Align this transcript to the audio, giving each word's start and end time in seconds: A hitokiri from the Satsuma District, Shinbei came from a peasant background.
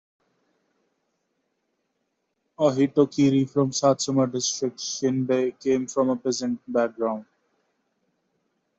A 2.57 2.63
hitokiri 2.63 3.47
from 3.47 3.67
the 3.69 3.73
Satsuma 3.75 4.25
District, 4.25 4.79
Shinbei 4.79 5.59
came 5.59 5.85
from 5.85 6.09
a 6.09 6.15
peasant 6.15 6.59
background. 6.67 7.25